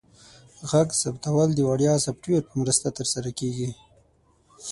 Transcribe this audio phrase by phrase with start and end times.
[0.69, 3.69] غږ ثبتول د وړیا سافټویر په مرسته ترسره کیږي.